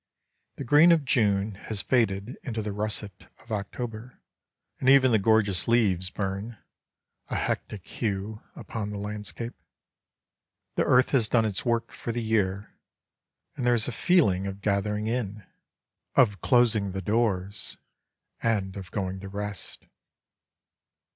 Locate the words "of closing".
16.15-16.93